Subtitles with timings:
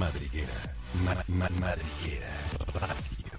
[0.00, 0.58] Madriguera.
[1.04, 2.32] Ma- ma- madriguera.
[2.74, 3.38] Radio.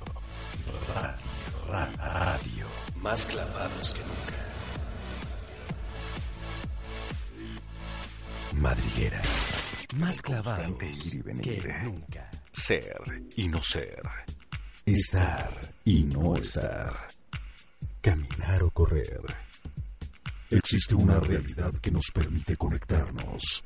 [0.95, 1.97] Radio.
[1.97, 2.65] Radio.
[3.01, 4.39] Más clavados que nunca.
[8.61, 9.21] Madriguera.
[9.95, 10.77] Más clavados
[11.41, 12.29] que nunca.
[12.53, 13.01] Ser
[13.35, 14.01] y no ser.
[14.85, 15.49] Estar
[15.85, 17.07] y no estar.
[18.01, 19.21] Caminar o correr.
[20.49, 23.63] Existe una realidad que nos permite conectarnos.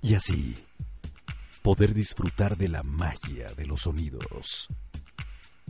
[0.00, 0.54] Y así,
[1.68, 4.68] poder disfrutar de la magia de los sonidos.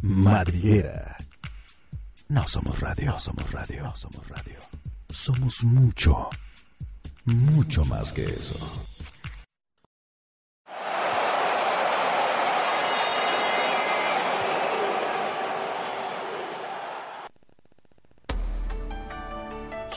[0.00, 1.16] Madriguera.
[2.28, 4.60] No somos radio, no somos radio, no somos radio.
[5.10, 6.30] Somos mucho,
[7.24, 8.54] mucho más que eso.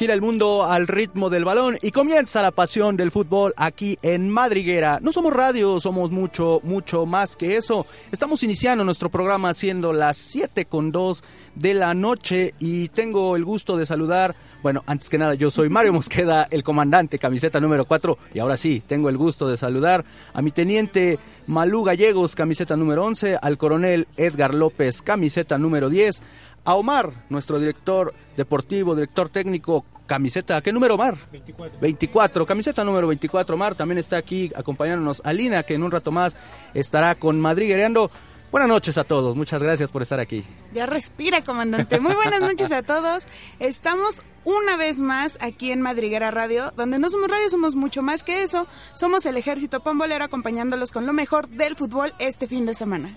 [0.02, 4.32] Gira el mundo al ritmo del balón y comienza la pasión del fútbol aquí en
[4.32, 4.98] Madriguera.
[5.00, 7.86] No somos radio, somos mucho, mucho más que eso.
[8.12, 13.46] Estamos iniciando nuestro programa siendo las 7 con 2 de la noche y tengo el
[13.46, 14.34] gusto de saludar.
[14.64, 18.18] Bueno, antes que nada, yo soy Mario Mosqueda, el comandante, camiseta número 4.
[18.34, 23.06] Y ahora sí, tengo el gusto de saludar a mi teniente Malú Gallegos, camiseta número
[23.06, 26.24] 11, al coronel Edgar López, camiseta número 10,
[26.64, 31.16] a Omar, nuestro director deportivo, director técnico, camiseta, ¿qué número Omar?
[31.32, 31.80] 24.
[31.80, 36.36] 24, camiseta número 24, Omar, también está aquí acompañándonos Alina, que en un rato más
[36.74, 38.12] estará con Madrid guerreando.
[38.52, 40.44] Buenas noches a todos, muchas gracias por estar aquí.
[40.74, 42.02] Ya respira, comandante.
[42.02, 43.26] Muy buenas noches a todos.
[43.62, 48.26] Estamos una vez más aquí en Madriguera Radio, donde no somos radio, somos mucho más
[48.26, 48.68] que eso.
[48.96, 53.16] Somos el ejército pambolero acompañándolos con lo mejor del fútbol este fin de semana.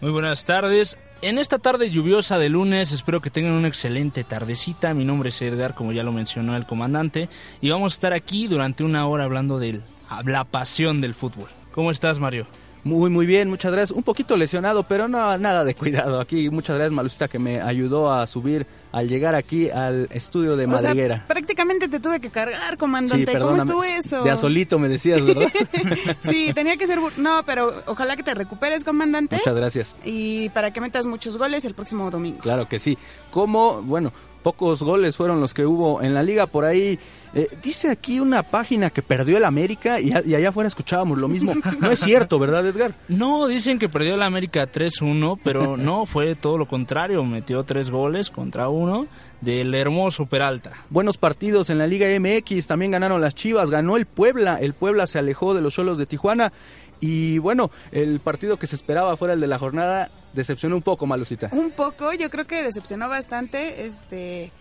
[0.00, 0.98] Muy buenas tardes.
[1.22, 4.94] En esta tarde lluviosa de lunes, espero que tengan una excelente tardecita.
[4.94, 7.28] Mi nombre es Edgar, como ya lo mencionó el comandante,
[7.60, 9.82] y vamos a estar aquí durante una hora hablando de
[10.24, 11.50] la pasión del fútbol.
[11.72, 12.46] ¿Cómo estás, Mario?
[12.84, 13.94] Muy, muy bien, muchas gracias.
[13.94, 16.20] Un poquito lesionado, pero no, nada de cuidado.
[16.20, 20.66] Aquí, muchas gracias, Malucita, que me ayudó a subir al llegar aquí al estudio de
[20.66, 21.24] O sea, Madriguera.
[21.26, 23.32] prácticamente te tuve que cargar, comandante.
[23.32, 24.22] Sí, ¿Cómo estuvo eso?
[24.22, 25.48] De a solito me decías, ¿verdad?
[26.22, 26.98] sí, tenía que ser...
[27.16, 29.36] No, pero ojalá que te recuperes, comandante.
[29.36, 29.96] Muchas gracias.
[30.04, 32.40] Y para que metas muchos goles el próximo domingo.
[32.40, 32.98] Claro que sí.
[33.30, 34.12] Como, bueno,
[34.42, 36.98] pocos goles fueron los que hubo en la liga por ahí.
[37.34, 41.18] Eh, dice aquí una página que perdió el América y, a- y allá afuera escuchábamos
[41.18, 41.52] lo mismo.
[41.80, 42.92] No es cierto, ¿verdad, Edgar?
[43.08, 47.24] No, dicen que perdió la América 3-1, pero no, fue todo lo contrario.
[47.24, 49.06] Metió tres goles contra uno
[49.40, 50.72] del hermoso Peralta.
[50.90, 55.06] Buenos partidos en la Liga MX, también ganaron las Chivas, ganó el Puebla, el Puebla
[55.06, 56.52] se alejó de los Cholos de Tijuana
[57.00, 61.06] y bueno, el partido que se esperaba fuera el de la jornada decepcionó un poco,
[61.06, 61.48] Malucita.
[61.52, 63.86] Un poco, yo creo que decepcionó bastante.
[63.86, 64.52] Este,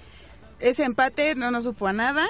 [0.62, 2.26] ese empate no nos supo a nada.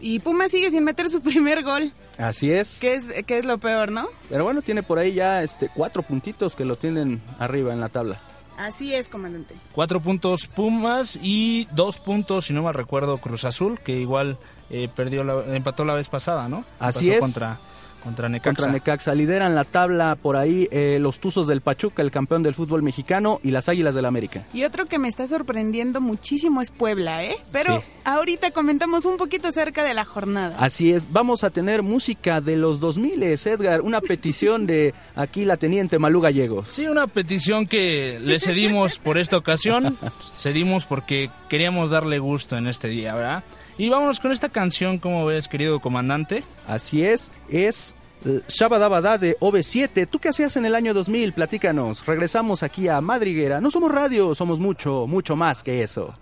[0.00, 2.78] Y Puma sigue sin meter su primer gol, Así es.
[2.78, 4.06] que es, que es lo peor, ¿no?
[4.28, 7.88] Pero bueno, tiene por ahí ya este cuatro puntitos que lo tienen arriba en la
[7.88, 8.20] tabla.
[8.58, 9.54] Así es, comandante.
[9.72, 14.38] Cuatro puntos Pumas y dos puntos, si no mal recuerdo, Cruz Azul, que igual
[14.70, 16.64] eh, perdió la- empató la vez pasada, ¿no?
[16.78, 17.18] Así Pasó es.
[17.20, 17.58] Contra,
[18.02, 18.54] contra Necaxa.
[18.56, 22.54] Contra Necaxa lideran la tabla por ahí eh, los Tuzos del Pachuca, el campeón del
[22.54, 24.44] fútbol mexicano, y las Águilas del América.
[24.52, 27.36] Y otro que me está sorprendiendo muchísimo es Puebla, ¿eh?
[27.52, 27.84] Pero Sí.
[28.04, 30.56] ahorita comentamos un poquito acerca de la jornada.
[30.58, 35.56] Así es, vamos a tener música de los 2000, Edgar, una petición de aquí la
[35.56, 36.68] teniente Malú Gallegos.
[36.70, 39.96] Sí, una petición que le cedimos por esta ocasión.
[40.38, 43.44] Cedimos porque queríamos darle gusto en este día, ¿verdad?
[43.78, 46.44] Y vámonos con esta canción, como ves, querido comandante?
[46.68, 47.94] Así es, es
[48.24, 50.06] eh, Shabadabada de OV7.
[50.08, 51.32] ¿Tú qué hacías en el año 2000?
[51.32, 52.04] Platícanos.
[52.06, 53.60] Regresamos aquí a Madriguera.
[53.60, 56.14] No somos radio, somos mucho, mucho más que eso.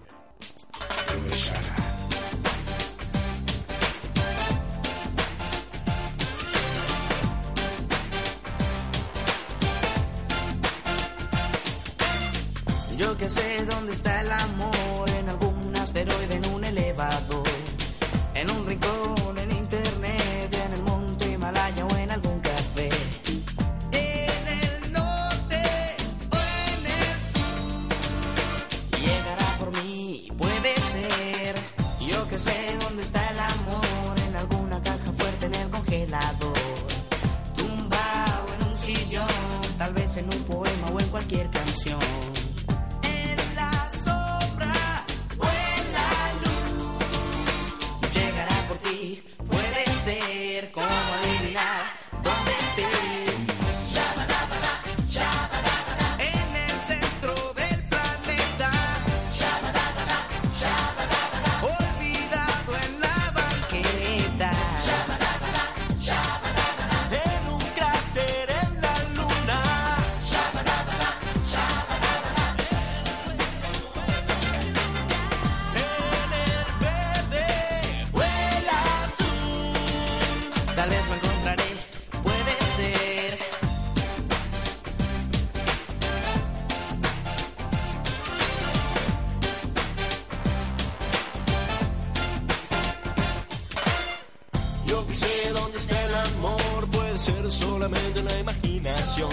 [97.21, 99.29] ser solamente una imaginación.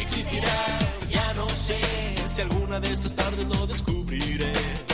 [0.00, 0.78] Existirá,
[1.08, 1.78] ya no sé
[2.26, 4.87] si alguna de estas tardes lo descubriré.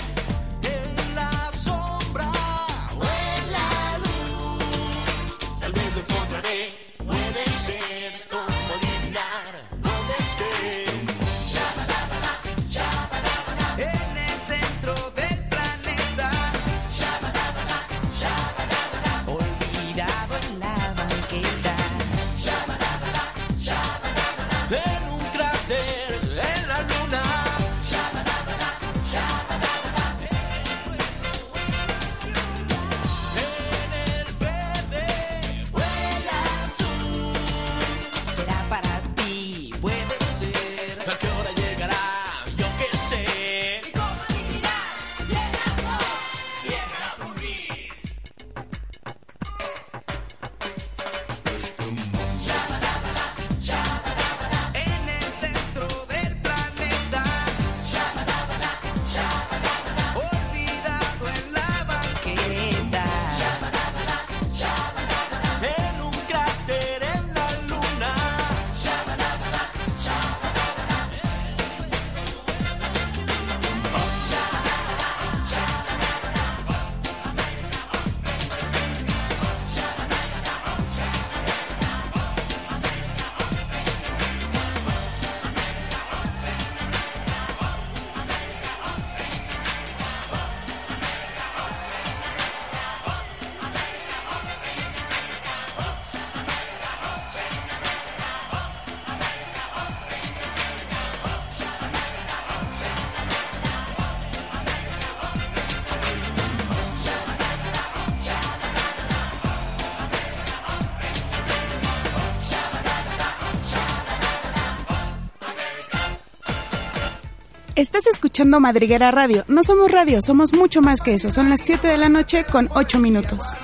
[118.04, 119.46] Estás escuchando Madriguera Radio.
[119.48, 121.30] No somos radio, somos mucho más que eso.
[121.30, 123.56] Son las 7 de la noche con 8 minutos.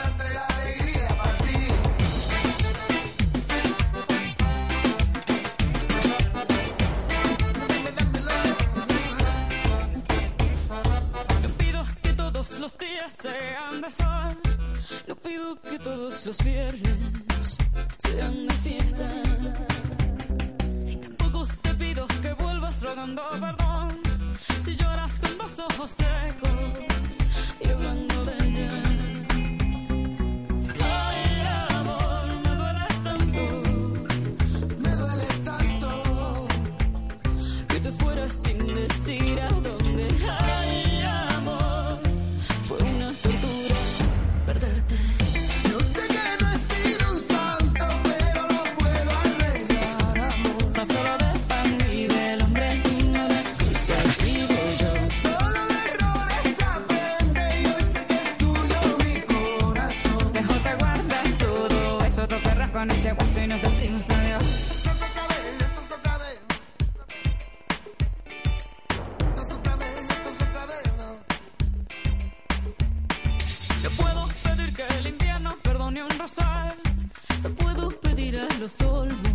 [78.61, 79.30] lo sol.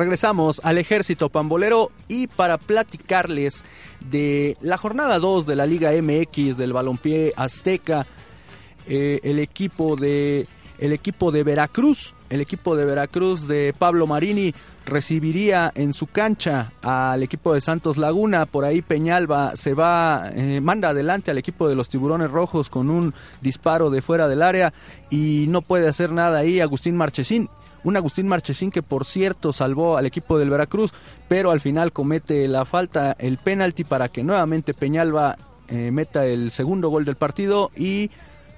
[0.00, 3.66] Regresamos al ejército pambolero y para platicarles
[4.08, 8.06] de la jornada 2 de la Liga MX del balompié azteca,
[8.88, 10.46] eh, el equipo de
[10.78, 14.54] el equipo de Veracruz, el equipo de Veracruz de Pablo Marini
[14.86, 18.46] recibiría en su cancha al equipo de Santos Laguna.
[18.46, 22.88] Por ahí Peñalba se va, eh, manda adelante al equipo de los Tiburones Rojos con
[22.88, 24.72] un disparo de fuera del área
[25.10, 27.50] y no puede hacer nada ahí Agustín Marchesín.
[27.84, 30.92] Un Agustín Marchesín que por cierto salvó al equipo del Veracruz,
[31.28, 35.36] pero al final comete la falta, el penalti para que nuevamente Peñalba
[35.68, 38.10] eh, meta el segundo gol del partido y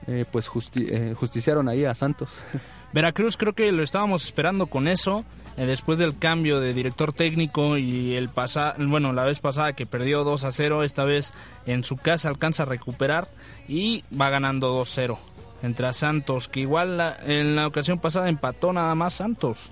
[0.09, 2.31] eh, pues justi- justiciaron ahí a Santos.
[2.93, 5.25] Veracruz creo que lo estábamos esperando con eso.
[5.57, 9.87] eh, después del cambio de director técnico y el pasa bueno, la vez pasada que
[9.87, 11.33] perdió 2 a 0, esta vez
[11.67, 13.29] en su casa alcanza a recuperar
[13.69, 15.17] y va ganando 2-0
[15.63, 19.71] entre a Santos, que igual la- en la ocasión pasada empató nada más Santos.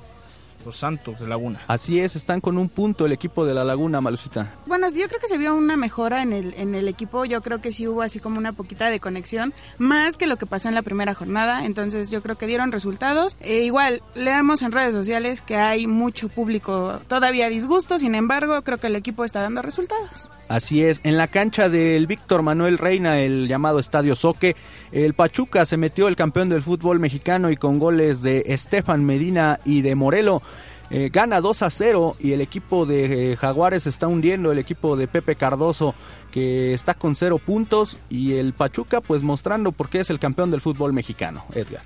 [0.65, 1.61] Los Santos de Laguna.
[1.67, 4.55] Así es, están con un punto el equipo de la Laguna, Malucita.
[4.67, 7.25] Bueno, yo creo que se vio una mejora en el, en el equipo.
[7.25, 10.47] Yo creo que sí hubo así como una poquita de conexión, más que lo que
[10.47, 11.65] pasó en la primera jornada.
[11.65, 13.37] Entonces yo creo que dieron resultados.
[13.41, 17.99] E igual, leamos en redes sociales que hay mucho público todavía disgusto.
[17.99, 20.31] Sin embargo, creo que el equipo está dando resultados.
[20.51, 24.57] Así es, en la cancha del Víctor Manuel Reina, el llamado Estadio Soque,
[24.91, 29.61] el Pachuca se metió el campeón del fútbol mexicano y con goles de Estefan Medina
[29.65, 30.43] y de Morelo.
[30.91, 34.97] Eh, gana 2 a 0 y el equipo de eh, Jaguares está hundiendo, el equipo
[34.97, 35.95] de Pepe Cardoso
[36.33, 40.51] que está con 0 puntos y el Pachuca pues mostrando por qué es el campeón
[40.51, 41.83] del fútbol mexicano, Edgar.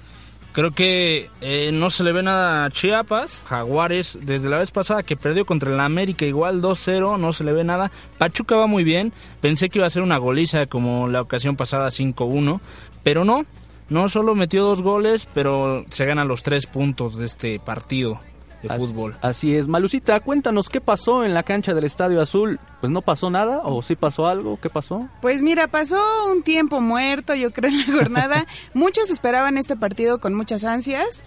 [0.53, 3.43] Creo que eh, no se le ve nada a Chiapas.
[3.45, 7.53] Jaguares, desde la vez pasada que perdió contra el América, igual 2-0, no se le
[7.53, 7.91] ve nada.
[8.19, 9.13] Pachuca va muy bien.
[9.41, 12.61] Pensé que iba a ser una goliza como la ocasión pasada 5-1,
[13.03, 13.45] pero no.
[13.89, 18.21] No solo metió dos goles, pero se ganan los tres puntos de este partido
[18.69, 19.17] de As- fútbol.
[19.23, 22.59] Así es, Malucita, cuéntanos qué pasó en la cancha del Estadio Azul.
[22.81, 25.09] Pues no pasó nada o sí pasó algo, ¿qué pasó?
[25.23, 26.01] Pues mira, pasó
[26.33, 28.47] un tiempo muerto, yo creo, en la jornada.
[28.75, 31.25] Muchos esperaban este partido con muchas ansias.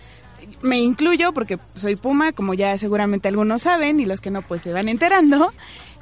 [0.62, 4.62] Me incluyo porque soy Puma, como ya seguramente algunos saben, y los que no, pues
[4.62, 5.52] se van enterando.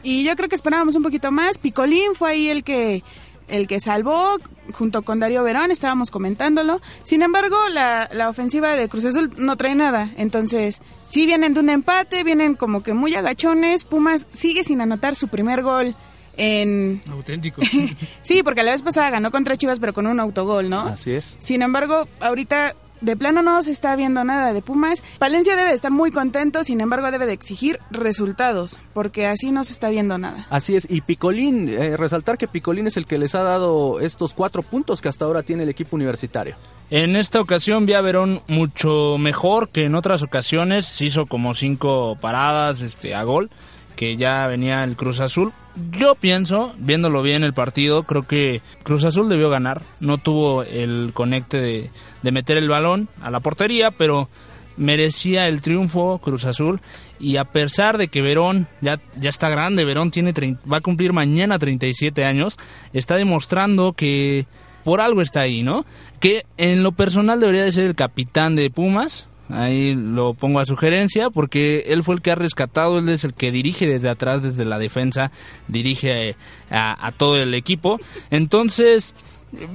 [0.04, 1.58] Y yo creo que esperábamos un poquito más.
[1.58, 3.04] Picolín fue ahí el que
[3.48, 4.38] el que salvó
[4.74, 6.82] junto con Darío Verón, estábamos comentándolo.
[7.04, 10.10] Sin embargo, la, la ofensiva de Cruz Azul no trae nada.
[10.18, 13.84] Entonces, sí vienen de un empate, vienen como que muy agachones.
[13.84, 15.96] Pumas sigue sin anotar su primer gol
[16.38, 17.62] en, Auténtico.
[18.22, 20.82] Sí, porque la vez pasada ganó contra Chivas, pero con un autogol, ¿no?
[20.82, 21.36] Así es.
[21.40, 25.04] Sin embargo, ahorita de plano no se está viendo nada de Pumas.
[25.20, 29.74] Palencia debe estar muy contento, sin embargo debe de exigir resultados, porque así no se
[29.74, 30.46] está viendo nada.
[30.50, 34.34] Así es, y Picolín, eh, resaltar que Picolín es el que les ha dado estos
[34.34, 36.56] cuatro puntos que hasta ahora tiene el equipo universitario.
[36.90, 40.86] En esta ocasión vi a Verón mucho mejor que en otras ocasiones.
[40.86, 43.50] Se hizo como cinco paradas este, a gol,
[43.96, 45.52] que ya venía el Cruz Azul.
[45.92, 49.82] Yo pienso, viéndolo bien el partido, creo que Cruz Azul debió ganar.
[50.00, 54.30] No tuvo el conecte de, meter el balón a la portería, pero
[54.78, 56.82] merecía el triunfo Cruz Azul.
[57.20, 60.34] Y a pesar de que Verón ya, está grande, Verón tiene
[60.72, 62.58] va a cumplir mañana 37 años,
[62.94, 64.46] está demostrando que
[64.84, 65.86] por algo está ahí, ¿no?
[66.20, 69.28] Que en lo personal debería de ser el capitán de Pumas.
[69.50, 73.34] Ahí lo pongo a sugerencia porque él fue el que ha rescatado, él es el
[73.34, 75.32] que dirige desde atrás, desde la defensa,
[75.68, 76.36] dirige eh,
[76.72, 78.00] a, a todo el equipo.
[78.32, 79.14] Entonces,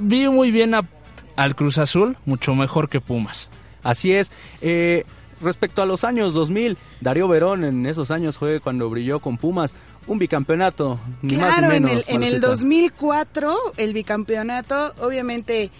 [0.01, 0.89] vi muy bien a-
[1.37, 3.49] al Cruz Azul, mucho mejor que Pumas.
[3.83, 4.31] Así es.
[4.61, 5.05] Eh,
[5.41, 9.73] respecto a los años 2000, Darío Verón en esos años fue cuando brilló con Pumas.
[10.07, 12.47] Un bicampeonato, ni más Claro, ni en el, en el Marucita.
[12.49, 15.71] 2004, el bicampeonato, obviamente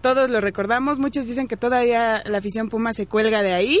[0.00, 3.78] todos lo recordamos, muchos dicen que todavía la afición Puma se cuelga de ahí.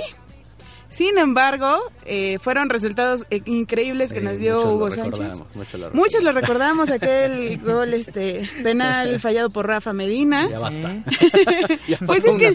[0.88, 5.42] Sin embargo, eh, fueron resultados eh, increíbles que Eh, nos dio muchos lo Hugo Sánchez.
[5.56, 10.48] muchos lo Muchos lo recordamos, aquel gol este penal fallado por Rafa Medina.
[10.48, 10.94] Ya basta.
[11.88, 12.46] Ya Pues es que,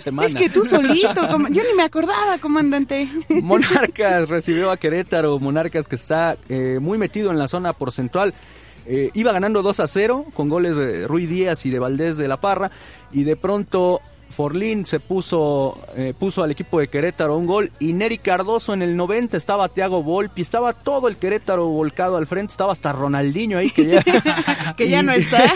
[0.46, 3.10] es tú solito, como- yo ni me acordaba, comandante.
[3.30, 8.34] Monarcas recibió a Querétaro, Monarcas que está eh, muy metido en la zona porcentual.
[8.86, 12.28] Eh, iba ganando 2 a 0 con goles de Rui Díaz y de Valdés de
[12.28, 12.72] la Parra
[13.12, 14.02] y de pronto
[14.36, 18.82] Forlín se puso eh, puso al equipo de Querétaro un gol y Neri Cardoso en
[18.82, 23.58] el 90 estaba Thiago Volpi, estaba todo el Querétaro volcado al frente, estaba hasta Ronaldinho
[23.58, 24.04] ahí que ya,
[24.78, 25.44] Que ya y- no está.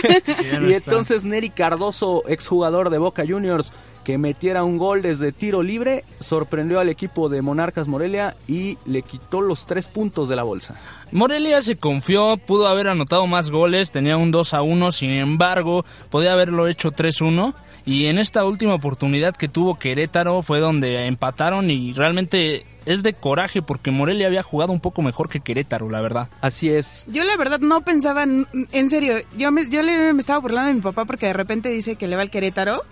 [0.50, 0.90] ya no y está.
[0.90, 3.72] entonces Neri Cardoso, exjugador de Boca Juniors,
[4.06, 9.02] que metiera un gol desde tiro libre, sorprendió al equipo de Monarcas Morelia y le
[9.02, 10.76] quitó los tres puntos de la bolsa.
[11.10, 15.84] Morelia se confió, pudo haber anotado más goles, tenía un 2 a 1, sin embargo,
[16.08, 17.52] podía haberlo hecho 3-1.
[17.84, 23.12] Y en esta última oportunidad que tuvo Querétaro fue donde empataron y realmente es de
[23.12, 26.28] coraje porque Morelia había jugado un poco mejor que Querétaro, la verdad.
[26.40, 27.04] Así es.
[27.08, 30.68] Yo la verdad no pensaba, en, en serio, yo, me, yo le, me estaba burlando
[30.68, 32.84] de mi papá porque de repente dice que le va al Querétaro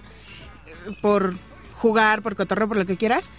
[1.00, 1.34] por
[1.72, 3.30] jugar, por cotorreo, por lo que quieras.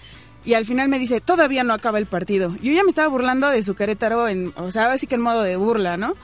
[0.44, 2.54] Y al final me dice, todavía no acaba el partido.
[2.62, 5.42] Yo ya me estaba burlando de su Querétaro, en, o sea, así que en modo
[5.42, 6.14] de burla, ¿no?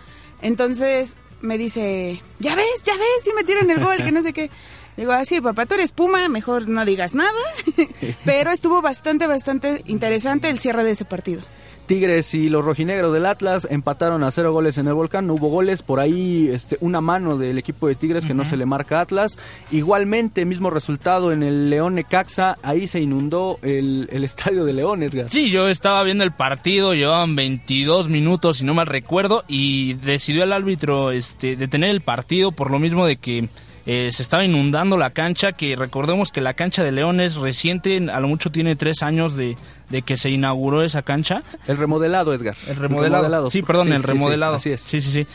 [0.40, 4.50] Entonces me dice, ya ves, ya ves, si metieron el gol, que no sé qué.
[4.96, 7.30] Digo, así, papá, tú eres Puma, mejor no digas nada.
[8.24, 11.42] Pero estuvo bastante, bastante interesante el cierre de ese partido.
[11.86, 15.48] Tigres y los rojinegros del Atlas empataron a cero goles en el volcán, no hubo
[15.48, 18.98] goles, por ahí este, una mano del equipo de Tigres que no se le marca
[18.98, 19.38] a Atlas.
[19.70, 25.02] Igualmente, mismo resultado en el León Necaxa, ahí se inundó el, el estadio de León,
[25.02, 25.30] Edgar.
[25.30, 30.44] Sí, yo estaba viendo el partido, llevaban 22 minutos, si no mal recuerdo, y decidió
[30.44, 33.48] el árbitro este, detener el partido por lo mismo de que
[33.84, 37.96] eh, se estaba inundando la cancha, que recordemos que la cancha de León es reciente,
[38.12, 39.56] a lo mucho tiene tres años de,
[39.92, 41.42] de que se inauguró esa cancha.
[41.68, 42.56] El remodelado, Edgar.
[42.66, 43.50] El remodelado.
[43.50, 44.58] Sí, perdón, Sí, el remodelado.
[44.58, 45.02] sí, así es.
[45.04, 45.26] Sí, sí, sí.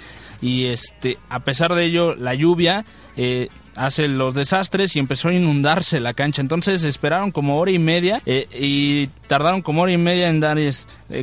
[0.41, 2.83] Y este, a pesar de ello, la lluvia
[3.15, 6.41] eh, hace los desastres y empezó a inundarse la cancha.
[6.41, 10.57] Entonces esperaron como hora y media eh, y tardaron como hora y media en dar
[10.57, 10.73] eh,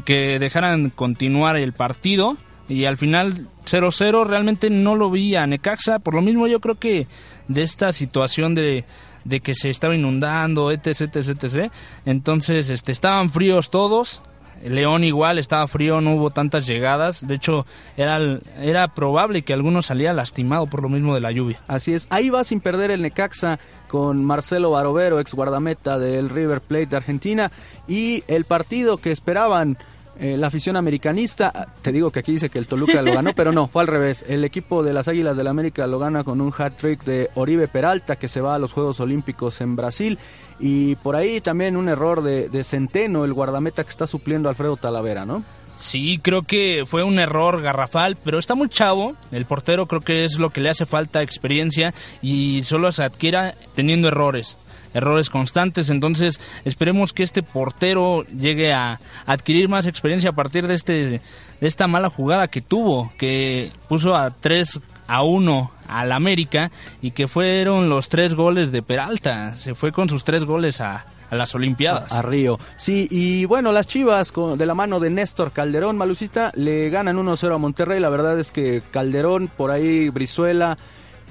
[0.05, 2.37] que dejaran continuar el partido.
[2.69, 5.99] Y al final 0-0 realmente no lo vi a Necaxa.
[5.99, 7.09] Por lo mismo yo creo que
[7.49, 8.85] de esta situación de,
[9.25, 11.73] de que se estaba inundando, etc, etc, etc.
[12.05, 14.21] Entonces este, estaban fríos todos.
[14.65, 17.27] León igual estaba frío, no hubo tantas llegadas.
[17.27, 18.19] De hecho, era,
[18.59, 21.61] era probable que alguno salía lastimado por lo mismo de la lluvia.
[21.67, 23.59] Así es, ahí va sin perder el Necaxa
[23.89, 27.53] con Marcelo Barovero, ex guardameta del River Plate de Argentina,
[27.87, 29.77] y el partido que esperaban
[30.19, 33.53] eh, la afición americanista, te digo que aquí dice que el Toluca lo ganó, pero
[33.53, 34.25] no, fue al revés.
[34.29, 38.17] El equipo de las Águilas del América lo gana con un hat-trick de Oribe Peralta,
[38.17, 40.19] que se va a los Juegos Olímpicos en Brasil,
[40.61, 45.25] y por ahí también un error de, Centeno, el guardameta que está supliendo Alfredo Talavera,
[45.25, 45.43] ¿no?
[45.77, 49.17] Sí, creo que fue un error garrafal, pero está muy chavo.
[49.33, 53.57] El portero creo que es lo que le hace falta experiencia y solo se adquiera
[53.75, 54.57] teniendo errores.
[54.95, 60.75] Errores constantes, entonces esperemos que este portero llegue a adquirir más experiencia a partir de
[60.75, 61.21] este
[61.61, 66.71] de esta mala jugada que tuvo, que puso a 3 a 1 al América
[67.03, 69.57] y que fueron los tres goles de Peralta.
[69.57, 72.13] Se fue con sus tres goles a, las Olimpiadas.
[72.13, 72.59] A, a Río.
[72.77, 77.17] Sí, y bueno, las Chivas con, de la mano de Néstor Calderón, Malucita, le ganan
[77.17, 78.01] 1-0 a Monterrey.
[78.01, 80.79] La verdad es que Calderón, por ahí Brizuela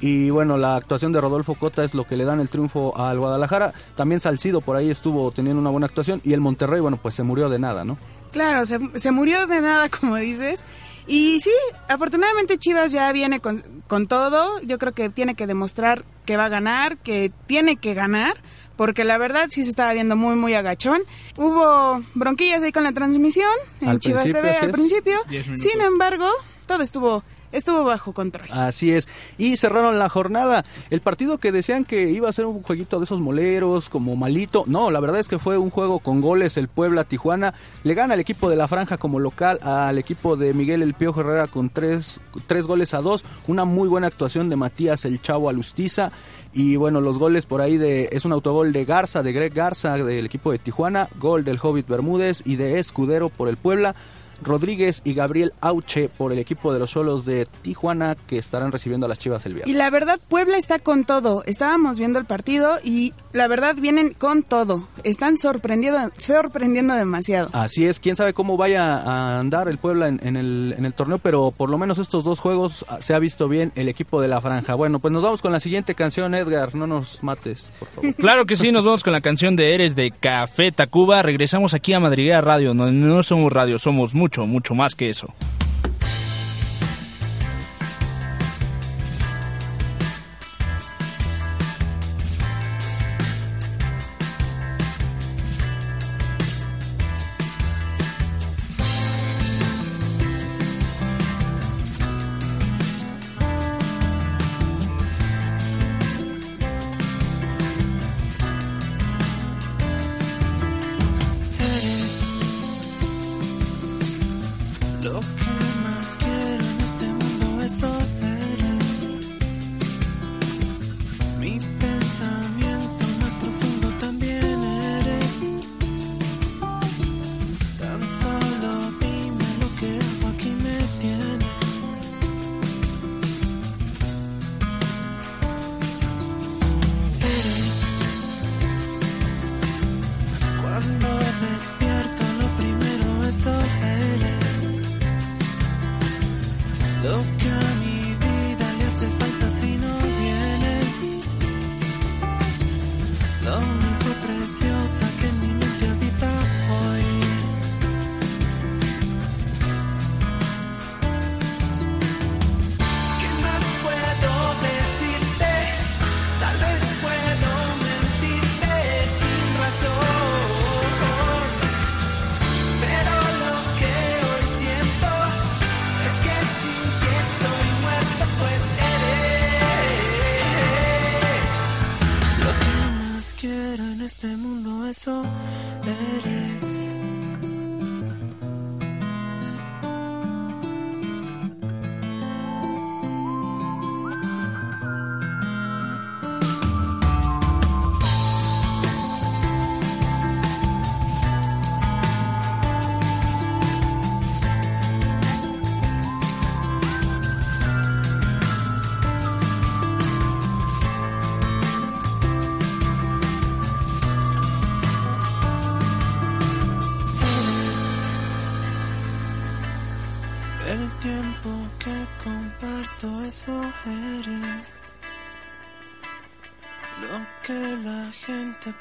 [0.04, 3.20] y bueno, la actuación de Rodolfo Cota es lo que le dan el triunfo al
[3.20, 3.74] Guadalajara.
[3.96, 7.24] También Salcido por ahí estuvo teniendo una buena actuación y el Monterrey, bueno, pues se
[7.24, 7.98] murió de nada, ¿no?
[8.34, 10.66] Claro, se, se murió de nada, como dices.
[11.08, 11.54] Y sí,
[11.88, 14.60] afortunadamente Chivas ya viene con, con todo.
[14.64, 18.36] Yo creo que tiene que demostrar que va a ganar, que tiene que ganar,
[18.76, 21.02] porque la verdad sí se estaba viendo muy, muy agachón.
[21.38, 23.48] Hubo bronquillas ahí con la transmisión
[23.80, 25.18] en Al Chivas TV al principio.
[25.56, 26.28] Sin embargo,
[26.66, 28.48] todo estuvo, estuvo bajo control.
[28.52, 29.08] Así es.
[29.38, 30.66] Y cerraron la jornada.
[30.90, 34.64] El partido que decían que iba a ser un jueguito de esos moleros, como malito.
[34.68, 36.58] No, la verdad es que fue un juego con goles.
[36.58, 40.54] El Puebla Tijuana le gana al equipo de la Franja como local al equipo de
[40.54, 43.24] Miguel El Piojo Herrera con tres, tres goles a dos.
[43.48, 46.12] Una muy buena actuación de Matías El Chavo Alustiza.
[46.54, 49.98] Y bueno, los goles por ahí de es un autogol de Garza, de Greg Garza
[49.98, 53.96] del equipo de Tijuana, gol del Hobbit Bermúdez y de Escudero por el Puebla.
[54.44, 59.06] Rodríguez y Gabriel Auche por el equipo de los solos de Tijuana que estarán recibiendo
[59.06, 59.76] a las Chivas el Y viernes.
[59.76, 61.44] la verdad, Puebla está con todo.
[61.46, 64.88] Estábamos viendo el partido y la verdad vienen con todo.
[65.04, 67.50] Están sorprendiendo, sorprendiendo demasiado.
[67.54, 70.94] Así es, quién sabe cómo vaya a andar el Puebla en, en el, en el
[70.94, 74.22] torneo, pero por lo menos estos dos juegos ah, se ha visto bien el equipo
[74.22, 74.74] de la franja.
[74.76, 78.14] Bueno, pues nos vamos con la siguiente canción, Edgar, no nos mates, por favor.
[78.24, 81.22] Claro que sí, nos vamos con la canción de Eres de Café Tacuba.
[81.22, 85.34] Regresamos aquí a Madriguera Radio, donde no somos radio, somos mucho, mucho más que eso.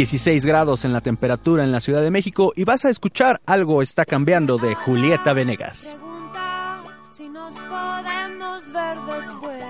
[0.00, 3.82] 16 grados en la temperatura en la Ciudad de México y vas a escuchar Algo
[3.82, 5.92] está cambiando de Julieta Venegas.
[5.94, 9.64] Preguntas si nos podemos ver después.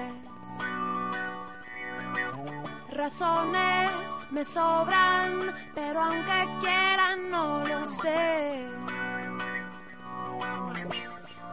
[2.93, 3.91] Razones
[4.31, 8.67] me sobran, pero aunque quieran no lo sé.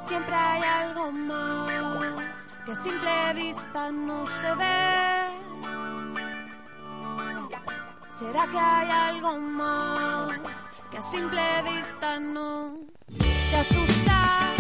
[0.08, 5.37] Siempre hay algo más que a simple vista no se ve.
[8.18, 10.40] ¿Será que hay algo más
[10.90, 12.80] que a simple vista no
[13.20, 14.57] te asusta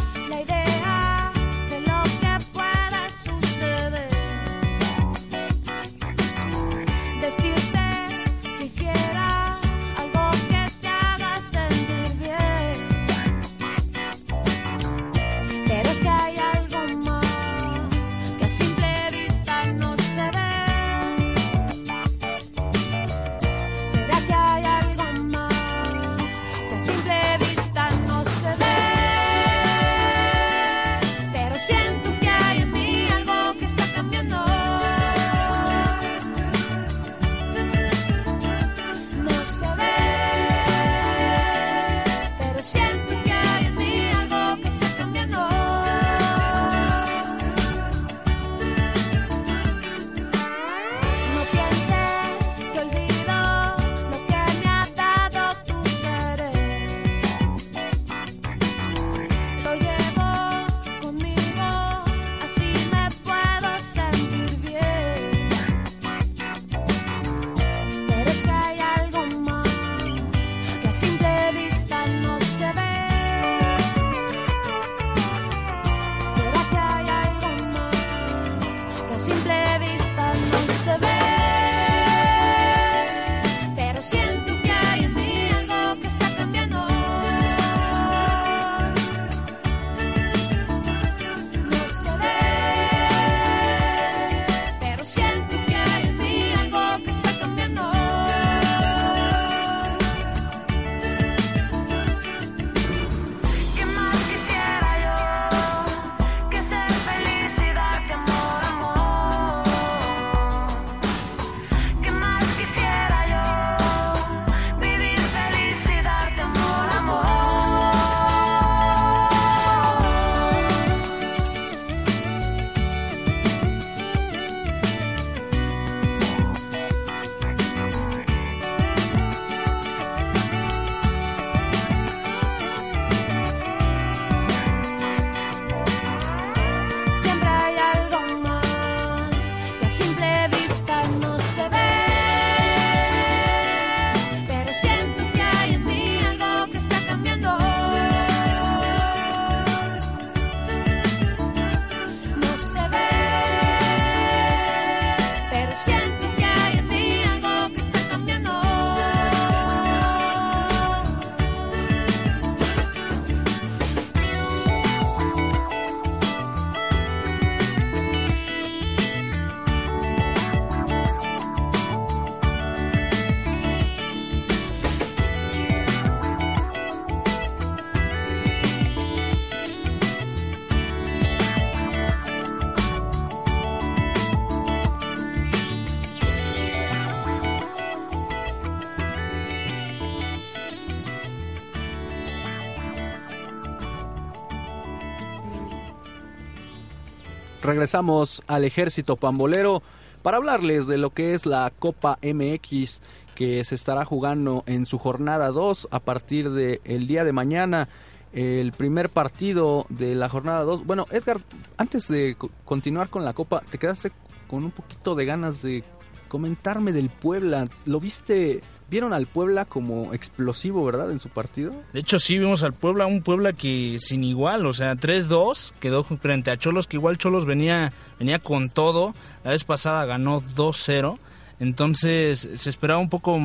[197.67, 199.83] regresamos al ejército pambolero
[200.23, 203.01] para hablarles de lo que es la Copa MX
[203.35, 207.87] que se estará jugando en su jornada 2 a partir del el día de mañana.
[208.33, 210.85] El primer partido de la jornada 2.
[210.85, 211.39] Bueno, Edgar,
[211.77, 214.11] antes de co- continuar con la Copa, te quedaste
[214.47, 215.83] con un poquito de ganas de
[216.27, 217.67] comentarme del Puebla.
[217.85, 218.61] ¿Lo viste?
[218.89, 221.73] ¿Vieron al Puebla como explosivo, verdad, en su partido?
[221.91, 226.03] De hecho, sí vimos al Puebla, un Puebla que sin igual, o sea, 3-2, quedó
[226.03, 229.13] frente a Cholos, que igual Cholos venía, venía con todo.
[229.43, 231.17] La vez pasada ganó 2-0,
[231.59, 233.37] entonces se esperaba un poco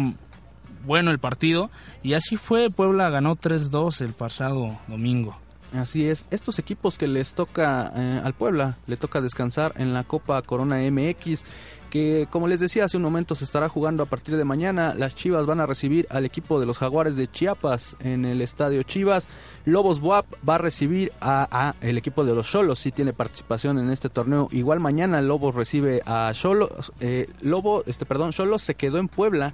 [0.85, 1.70] bueno el partido.
[2.05, 5.37] Y así fue, Puebla ganó 3-2 el pasado domingo.
[5.72, 10.05] Así es, estos equipos que les toca eh, al Puebla, le toca descansar en la
[10.05, 11.44] Copa Corona MX,
[11.92, 14.94] que como les decía hace un momento se estará jugando a partir de mañana.
[14.94, 18.83] Las Chivas van a recibir al equipo de los Jaguares de Chiapas en el Estadio
[18.83, 19.28] Chivas.
[19.66, 23.78] Lobos Buap va a recibir a, a el equipo de los Cholos, sí tiene participación
[23.78, 24.48] en este torneo.
[24.52, 29.52] Igual mañana Lobos recibe a Cholos, eh, Lobo, este perdón, Cholos se quedó en Puebla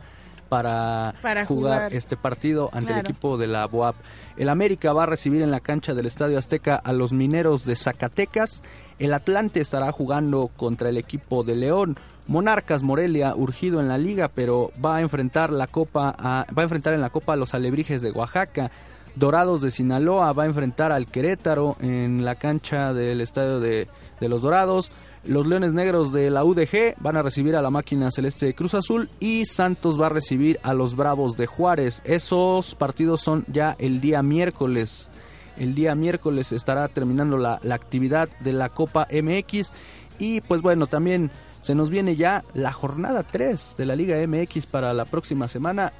[0.48, 1.92] para, Para jugar, jugar.
[1.92, 3.96] este partido ante el equipo de la BOAP.
[4.37, 7.74] El América va a recibir en la cancha del Estadio Azteca a los mineros de
[7.74, 8.62] Zacatecas.
[9.01, 11.98] El Atlante estará jugando contra el equipo de León.
[12.28, 16.92] Monarcas Morelia urgido en la liga, pero va a enfrentar la Copa va a enfrentar
[16.92, 18.70] en la Copa a los Alebrijes de Oaxaca.
[19.16, 23.88] Dorados de Sinaloa va a enfrentar al Querétaro en la cancha del Estadio de,
[24.20, 24.92] de los Dorados.
[25.24, 28.74] Los Leones Negros de la UDG van a recibir a la máquina celeste de Cruz
[28.74, 32.02] Azul y Santos va a recibir a los Bravos de Juárez.
[32.04, 35.08] Esos partidos son ya el día miércoles.
[35.56, 39.72] El día miércoles estará terminando la, la actividad de la Copa MX
[40.18, 41.30] y pues bueno, también
[41.68, 45.92] se nos viene ya la jornada 3 de la Liga MX para la próxima semana.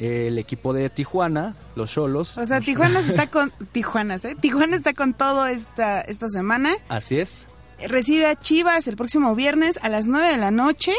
[0.00, 2.36] El equipo de Tijuana, los Cholos.
[2.36, 4.34] O sea, Tijuana está con Tijuana, ¿eh?
[4.34, 6.72] Tijuana está con todo esta esta semana.
[6.88, 7.46] Así es.
[7.86, 10.92] Recibe a Chivas el próximo viernes a las 9 de la noche.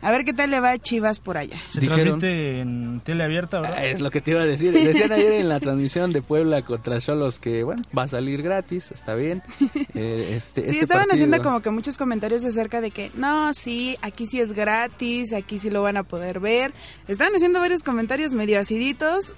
[0.00, 1.56] A ver qué tal le va a Chivas por allá.
[1.70, 3.78] Se Dijeron- transmite en tele abierta, ¿verdad?
[3.80, 4.72] Ah, Es lo que te iba a decir.
[4.72, 8.90] Decían ayer en la transmisión de Puebla contra Cholos que, bueno, va a salir gratis,
[8.92, 9.42] está bien.
[9.94, 13.52] Eh, este, Sí, este estaban partido- haciendo como que muchos comentarios acerca de que no,
[13.54, 16.72] sí, aquí sí es gratis, aquí sí lo van a poder ver.
[17.08, 19.34] Estaban haciendo varios comentarios medio aciditos.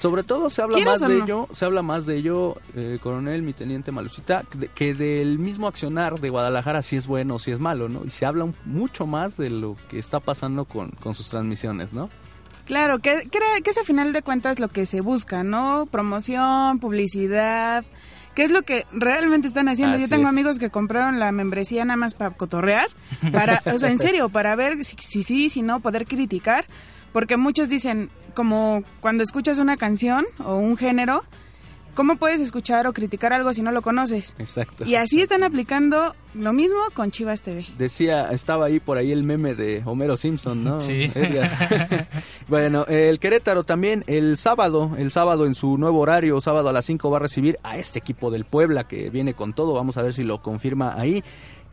[0.00, 1.24] Sobre todo se habla ¿Quieres más de no?
[1.24, 6.18] ello, se habla más de ello, eh, coronel, mi teniente Malucita, que del mismo accionar
[6.20, 8.04] de Guadalajara si es bueno o si es malo, ¿no?
[8.06, 11.92] Y se habla un- mucho más de lo que está pasando con, con sus transmisiones,
[11.92, 12.08] ¿no?
[12.64, 15.86] Claro, que, que, que es a final de cuentas lo que se busca, ¿no?
[15.90, 17.84] Promoción, publicidad,
[18.34, 19.96] que es lo que realmente están haciendo.
[19.96, 20.28] Así Yo tengo es.
[20.30, 22.86] amigos que compraron la membresía nada más para cotorrear,
[23.32, 26.64] para, o sea, en serio, para ver si si sí, si no, poder criticar,
[27.12, 31.22] porque muchos dicen, como cuando escuchas una canción o un género,
[31.94, 34.34] ¿cómo puedes escuchar o criticar algo si no lo conoces?
[34.38, 34.84] Exacto.
[34.84, 37.66] Y así están aplicando lo mismo con Chivas TV.
[37.76, 40.80] Decía, estaba ahí por ahí el meme de Homero Simpson, ¿no?
[40.80, 41.10] Sí.
[42.48, 46.84] Bueno, el Querétaro también el sábado, el sábado en su nuevo horario, sábado a las
[46.86, 50.02] 5 va a recibir a este equipo del Puebla que viene con todo, vamos a
[50.02, 51.22] ver si lo confirma ahí.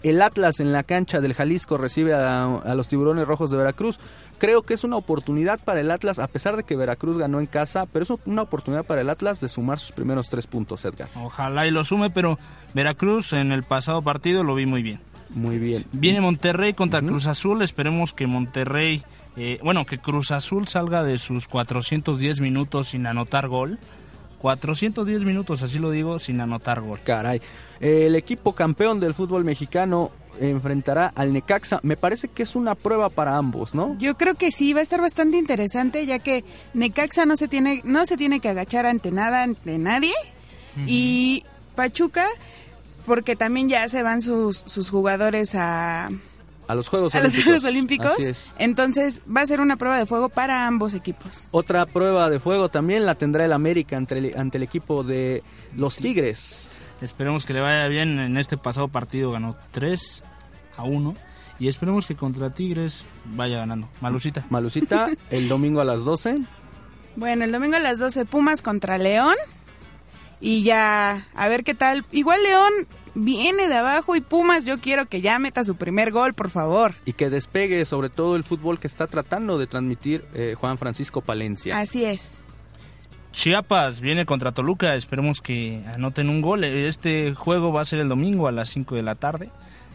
[0.03, 3.99] El Atlas en la cancha del Jalisco recibe a, a los Tiburones Rojos de Veracruz.
[4.37, 7.47] Creo que es una oportunidad para el Atlas, a pesar de que Veracruz ganó en
[7.47, 11.09] casa, pero es una oportunidad para el Atlas de sumar sus primeros tres puntos, Edgar.
[11.15, 12.37] Ojalá y lo sume, pero
[12.73, 14.99] Veracruz en el pasado partido lo vi muy bien.
[15.29, 15.85] Muy bien.
[15.91, 17.61] Viene Monterrey contra Cruz Azul.
[17.61, 19.03] Esperemos que Monterrey,
[19.35, 23.79] eh, bueno, que Cruz Azul salga de sus 410 minutos sin anotar gol.
[24.39, 26.99] 410 minutos, así lo digo, sin anotar gol.
[27.03, 27.41] Caray.
[27.79, 31.79] El equipo campeón del fútbol mexicano enfrentará al Necaxa.
[31.83, 33.95] Me parece que es una prueba para ambos, ¿no?
[33.99, 37.81] Yo creo que sí va a estar bastante interesante ya que Necaxa no se tiene
[37.83, 40.13] no se tiene que agachar ante nada ante nadie
[40.85, 41.43] y
[41.75, 42.27] Pachuca
[43.05, 46.09] porque también ya se van sus, sus jugadores a,
[46.67, 47.43] A los Juegos a los Olímpicos.
[47.45, 48.11] Juegos Olímpicos.
[48.11, 48.53] Así es.
[48.59, 51.47] Entonces va a ser una prueba de fuego para ambos equipos.
[51.51, 55.41] Otra prueba de fuego también la tendrá el América ante el, ante el equipo de
[55.75, 56.69] los Tigres.
[57.01, 58.19] Esperemos que le vaya bien.
[58.19, 60.23] En este pasado partido ganó 3
[60.77, 61.15] a 1.
[61.59, 63.89] Y esperemos que contra Tigres vaya ganando.
[63.99, 64.45] Malucita.
[64.49, 66.39] Malucita, el domingo a las 12.
[67.15, 69.35] Bueno, el domingo a las 12 Pumas contra León.
[70.39, 72.05] Y ya, a ver qué tal.
[72.11, 72.71] Igual León
[73.15, 76.93] viene de abajo y Pumas yo quiero que ya meta su primer gol, por favor.
[77.05, 81.21] Y que despegue sobre todo el fútbol que está tratando de transmitir eh, Juan Francisco
[81.21, 81.79] Palencia.
[81.79, 82.43] Así es.
[83.31, 84.95] Chiapas viene contra Toluca.
[84.95, 86.63] Esperemos que anoten un gol.
[86.63, 89.49] Este juego va a ser el domingo a las 5 de la tarde.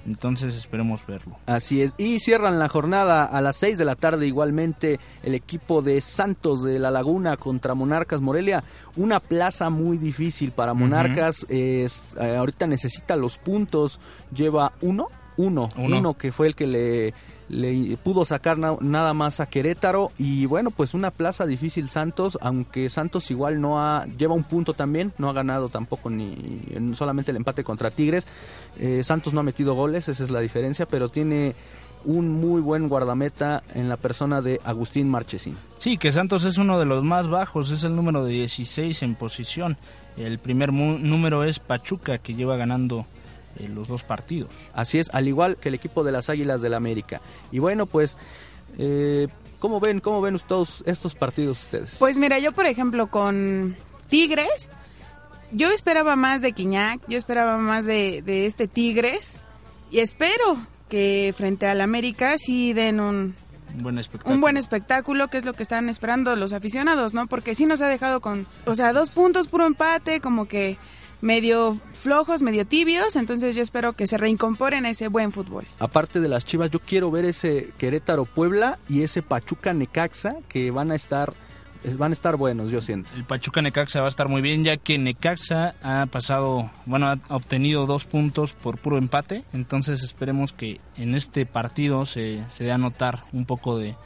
[0.07, 1.38] Entonces esperemos verlo.
[1.47, 1.93] Así es.
[1.97, 6.62] Y cierran la jornada a las 6 de la tarde igualmente el equipo de Santos
[6.65, 8.65] de la Laguna contra Monarcas Morelia.
[8.97, 11.47] Una plaza muy difícil para Monarcas.
[11.49, 14.01] es, eh, ahorita necesita los puntos.
[14.35, 15.99] Lleva uno, uno, Uno.
[15.99, 17.15] uno que fue el que le,
[17.53, 20.11] le pudo sacar na- nada más a Querétaro.
[20.19, 24.73] Y bueno, pues una plaza difícil Santos, aunque Santos igual no ha, lleva un punto
[24.73, 28.27] también, no ha ganado tampoco ni en- solamente el empate contra Tigres.
[28.81, 31.55] Eh, Santos no ha metido goles, esa es la diferencia, pero tiene
[32.05, 35.57] un muy buen guardameta en la persona de Agustín Marchesín.
[35.79, 39.15] Sí, que Santos es uno de los más bajos, es el número de 16 en
[39.15, 39.77] posición.
[40.17, 43.07] El primer número es Pachuca, que lleva ganando
[43.59, 44.51] eh, los dos partidos.
[44.75, 47.21] Así es, al igual que el equipo de las Águilas del América.
[47.51, 48.17] Y bueno, pues,
[48.79, 51.97] eh, ¿cómo ven, cómo ven todos estos partidos ustedes?
[51.99, 53.77] Pues mira, yo por ejemplo con
[54.09, 54.71] Tigres,
[55.53, 59.38] yo esperaba más de Quiñac, yo esperaba más de, de este Tigres
[59.91, 60.57] y espero
[60.88, 63.35] que frente al América sí den un,
[63.77, 64.35] Un buen espectáculo.
[64.35, 67.27] un buen espectáculo, que es lo que están esperando los aficionados, ¿no?
[67.27, 70.77] Porque sí nos ha dejado con, o sea, dos puntos, puro empate, como que
[71.23, 75.64] medio flojos, medio tibios, entonces yo espero que se reincorporen a ese buen fútbol.
[75.79, 80.70] Aparte de las Chivas, yo quiero ver ese Querétaro Puebla y ese Pachuca Necaxa que
[80.70, 81.33] van a estar
[81.85, 83.10] es- van a estar buenos, yo siento.
[83.16, 87.18] El Pachuca Necaxa va a estar muy bien, ya que Necaxa ha pasado, bueno, ha
[87.35, 89.42] obtenido dos puntos por puro empate.
[89.52, 93.96] Entonces esperemos que en este partido se, se dé a notar un poco de,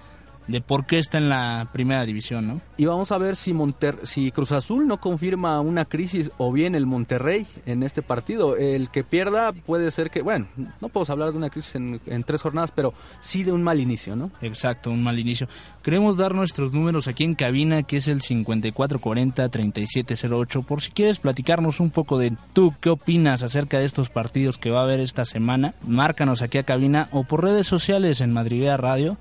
[0.47, 2.61] de por qué está en la primera división, ¿no?
[2.77, 6.75] Y vamos a ver si Monter si Cruz Azul no confirma una crisis o bien
[6.75, 8.57] el Monterrey en este partido.
[8.57, 10.47] El que pierda puede ser que, bueno,
[10.81, 13.81] no podemos hablar de una crisis en, en tres jornadas, pero sí de un mal
[13.81, 14.31] inicio, ¿no?
[14.41, 15.49] Exacto, un mal inicio.
[15.83, 21.79] Queremos dar nuestros números aquí en cabina, que es el 5440-3708, por si quieres platicarnos
[21.79, 25.25] un poco de tú, qué opinas acerca de estos partidos que va a haber esta
[25.25, 25.75] semana.
[25.87, 29.17] Márcanos aquí a cabina o por redes sociales en Madriguera Radio,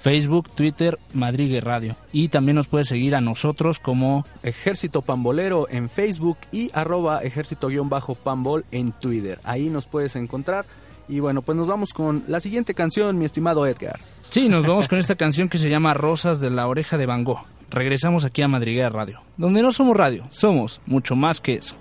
[0.00, 1.96] Facebook, Twitter, Madrigue Radio.
[2.12, 8.64] Y también nos puedes seguir a nosotros como Ejército Pambolero en Facebook y arroba ejército-pambol
[8.70, 9.38] en Twitter.
[9.44, 10.64] Ahí nos puedes encontrar.
[11.08, 14.00] Y bueno, pues nos vamos con la siguiente canción, mi estimado Edgar.
[14.30, 17.24] Sí, nos vamos con esta canción que se llama Rosas de la Oreja de Van
[17.24, 17.44] Gogh.
[17.68, 21.76] Regresamos aquí a Madriguera Radio, donde no somos radio, somos mucho más que eso.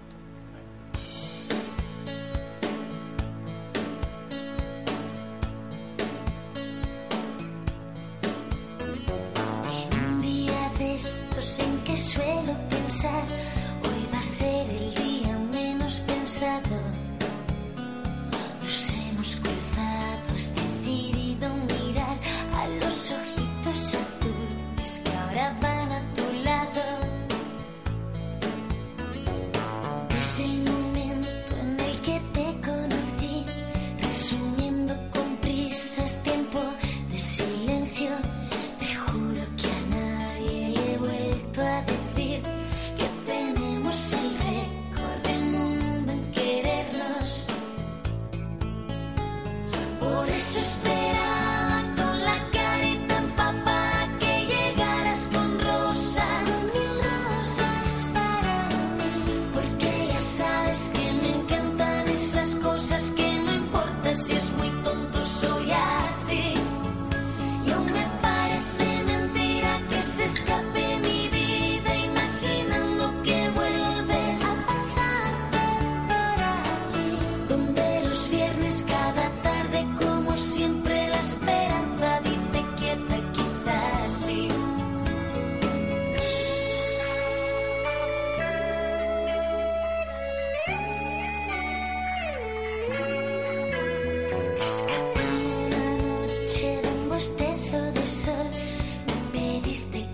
[99.69, 100.08] Me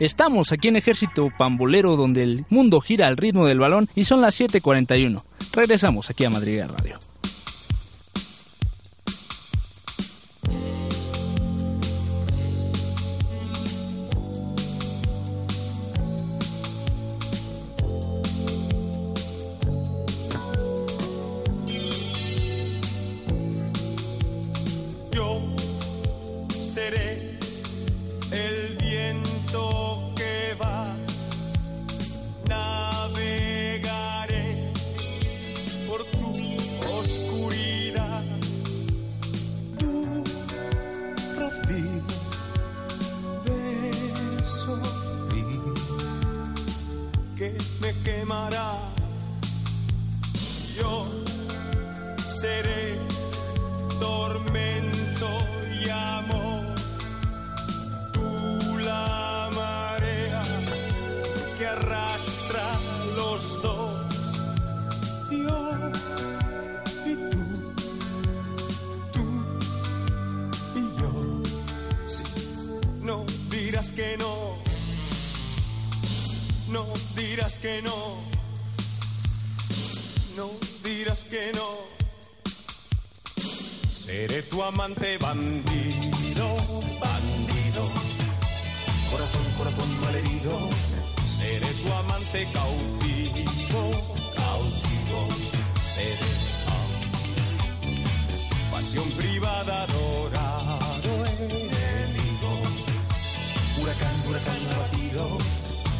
[0.00, 4.20] Estamos aquí en Ejército Pambolero donde el mundo gira al ritmo del balón y son
[4.20, 5.24] las 7:41.
[5.52, 6.98] Regresamos aquí a Madrid Radio.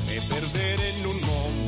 [0.07, 1.68] Me perderé en un momento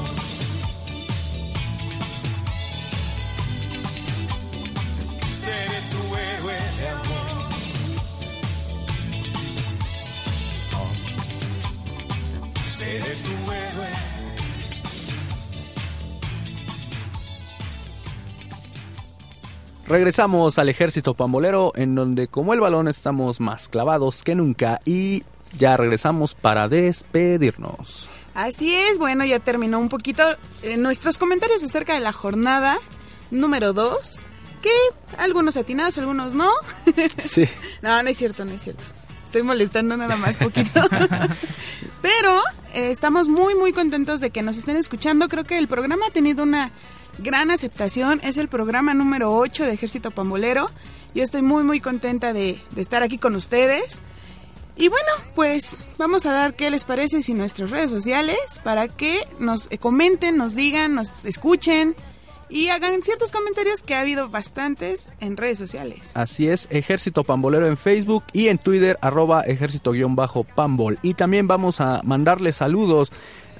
[19.91, 25.25] Regresamos al ejército pambolero en donde como el balón estamos más clavados que nunca y
[25.59, 28.07] ya regresamos para despedirnos.
[28.33, 30.23] Así es, bueno, ya terminó un poquito
[30.63, 32.77] eh, nuestros comentarios acerca de la jornada
[33.31, 34.19] número 2,
[34.61, 34.71] que
[35.17, 36.49] algunos atinados, algunos no.
[37.17, 37.49] Sí.
[37.81, 38.83] no, no es cierto, no es cierto.
[39.25, 40.87] Estoy molestando nada más poquito.
[42.01, 42.39] Pero
[42.73, 45.27] eh, estamos muy, muy contentos de que nos estén escuchando.
[45.27, 46.71] Creo que el programa ha tenido una
[47.21, 48.19] gran aceptación.
[48.23, 50.69] Es el programa número 8 de Ejército Pambolero.
[51.13, 54.01] Yo estoy muy, muy contenta de, estar aquí con ustedes.
[54.75, 59.27] Y bueno, pues vamos a dar qué les parece si nuestras redes sociales para que
[59.39, 61.95] nos eh, comenten, nos digan, nos escuchen
[62.49, 66.11] y hagan ciertos comentarios que ha habido bastantes en redes sociales.
[66.15, 70.99] Así es, Ejército Pambolero en Facebook y en Twitter, arroba ejército-pambol.
[71.01, 73.11] Y también vamos a mandarle saludos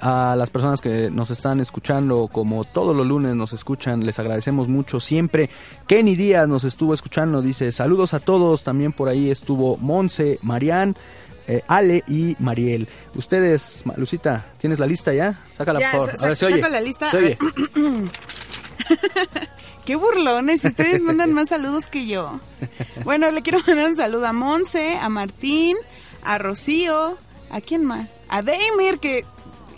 [0.04, 4.66] a las personas que nos están escuchando, como todos los lunes nos escuchan, les agradecemos
[4.66, 5.48] mucho siempre.
[5.86, 10.96] Kenny Díaz nos estuvo escuchando, dice saludos a todos, también por ahí estuvo Monse, Marian,
[11.46, 12.88] eh, Ale y Mariel.
[13.14, 15.38] Ustedes, Lucita, ¿tienes la lista ya?
[15.52, 16.36] Sácala Ya, por favor.
[16.36, 17.10] Sa- saco la lista.
[17.12, 17.38] Se oye.
[19.84, 22.38] Qué burlones, ustedes mandan más saludos que yo.
[23.04, 25.76] Bueno, le quiero mandar un saludo a Monse, a Martín,
[26.22, 27.16] a Rocío,
[27.50, 28.20] ¿a quién más?
[28.28, 29.24] A Deimir, que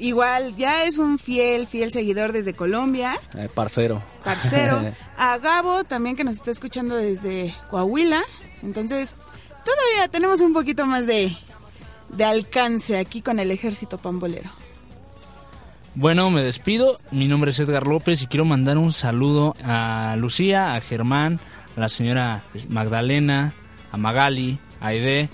[0.07, 4.02] igual ya es un fiel, fiel seguidor desde Colombia, Eh, parcero.
[4.22, 4.84] parcero.
[5.18, 8.22] A Gabo, también que nos está escuchando desde Coahuila.
[8.62, 9.16] Entonces,
[9.64, 11.36] todavía tenemos un poquito más de,
[12.11, 14.50] de alcance aquí con el ejército pambolero.
[15.94, 16.98] Bueno, me despido.
[17.12, 21.38] Mi nombre es Edgar López y quiero mandar un saludo a Lucía, a Germán,
[21.76, 23.55] a la señora Magdalena,
[23.92, 25.28] a Magali, a Aide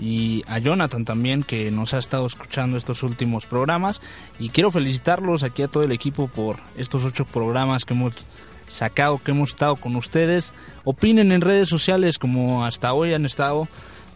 [0.00, 4.00] y a Jonathan también que nos ha estado escuchando estos últimos programas
[4.38, 8.14] y quiero felicitarlos aquí a todo el equipo por estos ocho programas que hemos
[8.68, 10.52] sacado, que hemos estado con ustedes.
[10.84, 13.68] Opinen en redes sociales como hasta hoy han estado.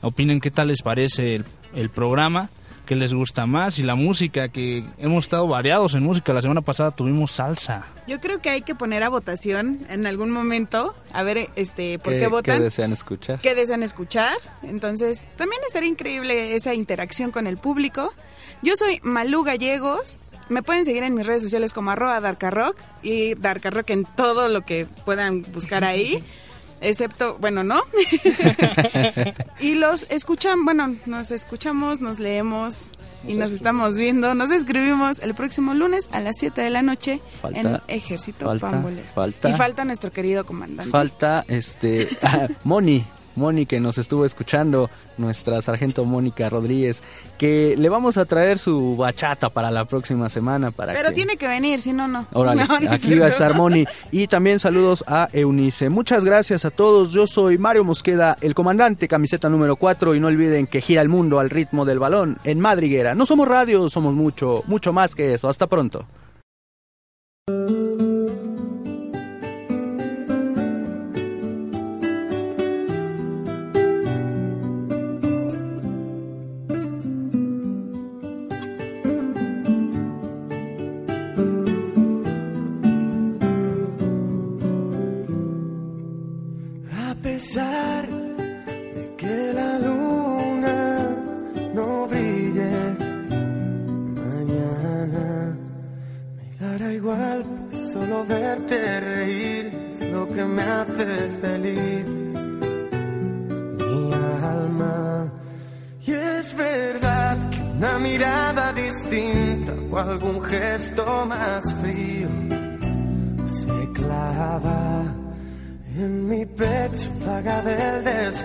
[0.03, 1.43] Opinen qué tal les parece
[1.75, 2.51] el, programa
[2.91, 6.33] qué les gusta más y la música que hemos estado variados en música.
[6.33, 7.87] La semana pasada tuvimos salsa.
[8.09, 12.15] Yo creo que hay que poner a votación en algún momento, a ver este por
[12.15, 13.39] qué, ¿Qué, votan, qué desean escuchar?
[13.39, 14.37] qué desean escuchar.
[14.65, 18.13] Entonces, también estaría increíble esa interacción con el público.
[18.61, 20.19] Yo soy Malú Gallegos.
[20.49, 24.63] Me pueden seguir en mis redes sociales como arroba Darkarrock y Darkarrock en todo lo
[24.63, 26.25] que puedan buscar ahí.
[26.81, 27.81] Excepto, bueno, ¿no?
[29.61, 32.89] y los escuchan, bueno, nos escuchamos, nos leemos
[33.27, 34.35] y nos estamos viendo.
[34.35, 38.71] Nos escribimos el próximo lunes a las 7 de la noche Falta- en Ejército falta-
[38.71, 39.07] Pambolero.
[39.15, 40.91] falta- y falta nuestro querido comandante.
[40.91, 43.05] Falta este ah, Moni,
[43.37, 47.03] Moni que nos estuvo escuchando, nuestra sargento Mónica Rodríguez,
[47.39, 51.37] que le vamos a traer su bachata para la próxima semana para Pero que tiene
[51.37, 52.27] que venir, si no, no.
[52.33, 53.85] Órale, No, no es aquí va a estar Moni.
[54.11, 55.89] Y también saludos a Eunice.
[55.89, 57.13] Muchas gracias a todos.
[57.13, 60.15] Yo soy Mario Mosqueda, el comandante, camiseta número 4.
[60.15, 63.15] Y no olviden que gira el mundo al ritmo del balón en Madriguera.
[63.15, 65.49] No somos radio, somos mucho, mucho más que eso.
[65.49, 66.07] Hasta pronto.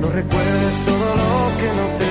[0.00, 2.05] No recuerdes todo lo que no te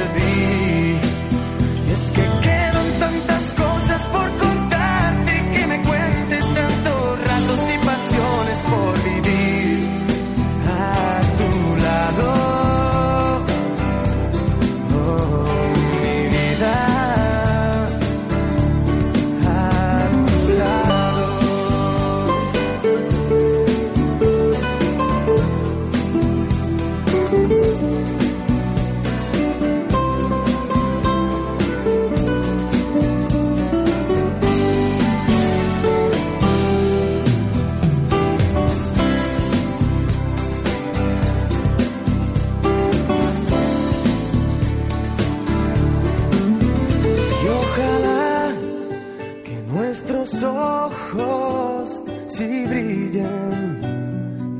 [52.36, 53.80] si brillan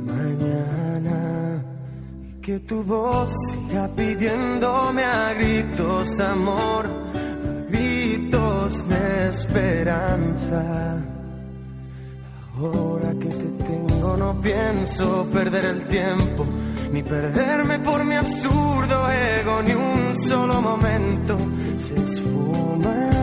[0.06, 1.20] mañana.
[2.24, 6.84] Y que tu voz siga pidiéndome a gritos amor,
[7.70, 10.62] gritos de esperanza.
[12.58, 16.46] Ahora que te tengo no pienso perder el tiempo,
[16.94, 21.38] ni perderme por mi absurdo ego, ni un solo momento
[21.76, 23.15] se esfuma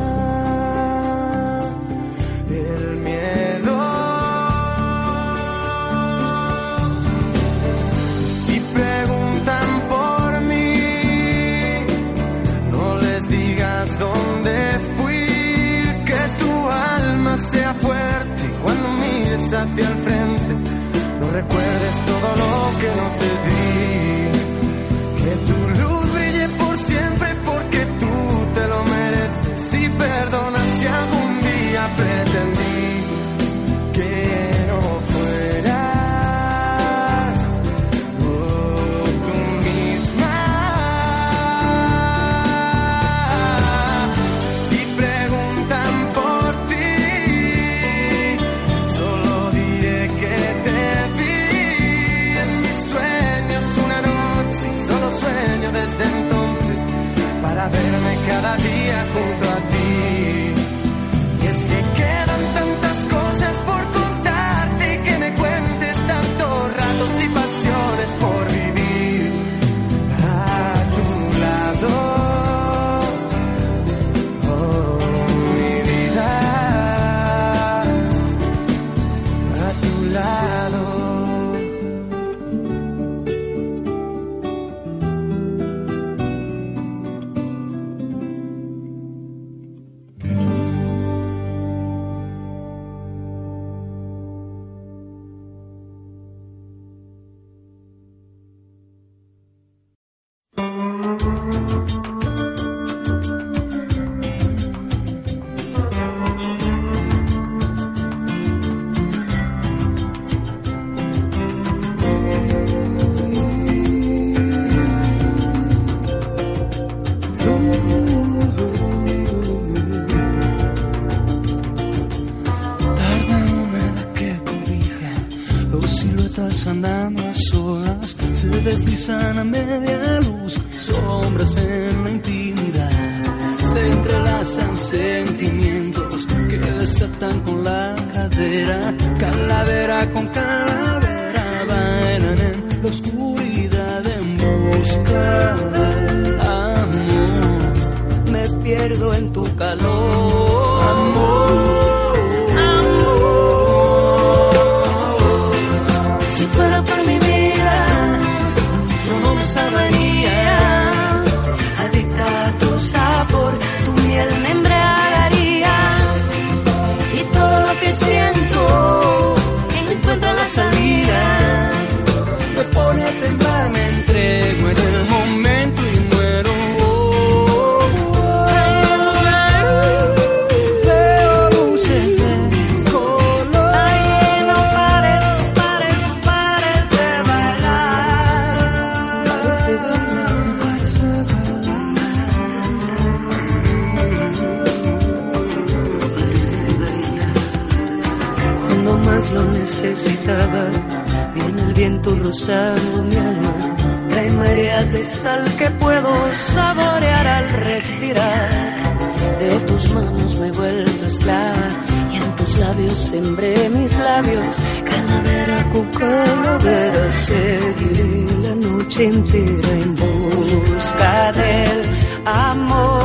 [212.94, 221.82] sembré mis labios, calavera con calavera, seguiré la noche entera en busca del
[222.24, 223.01] amor.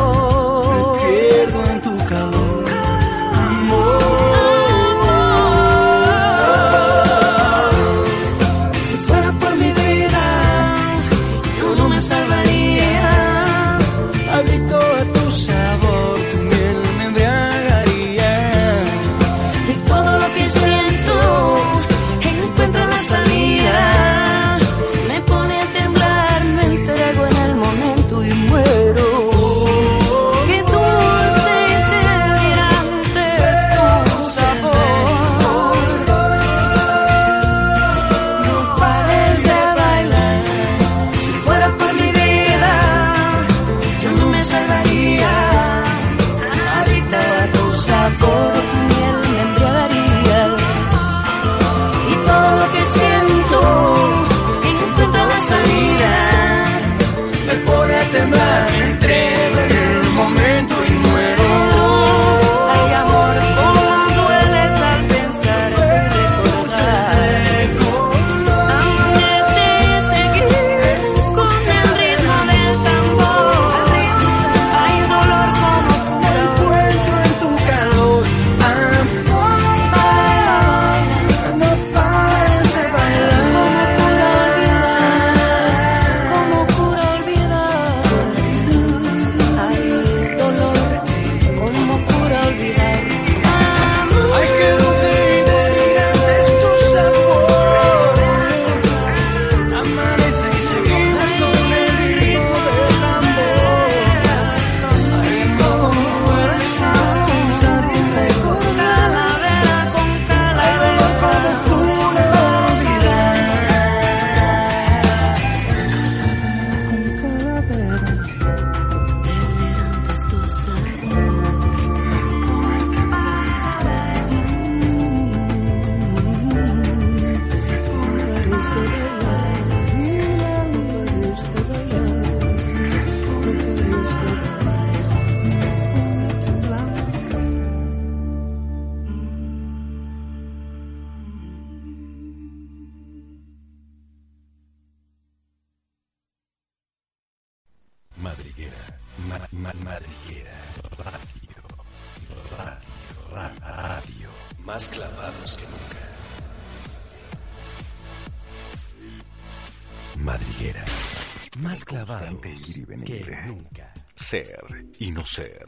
[164.30, 165.64] Ser y no ser.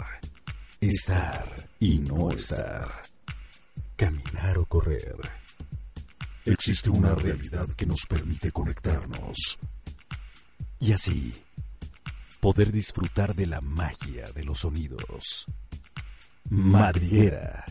[0.82, 3.04] Estar y no estar.
[3.96, 5.16] Caminar o correr.
[6.44, 9.60] Existe una realidad que nos permite conectarnos.
[10.78, 11.34] Y así
[12.42, 15.46] poder disfrutar de la magia de los sonidos.
[16.50, 17.64] Madriguera.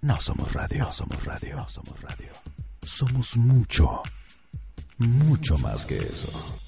[0.00, 2.32] No somos radio, somos radio, somos radio.
[2.82, 4.02] Somos mucho,
[4.96, 6.58] mucho más que eso.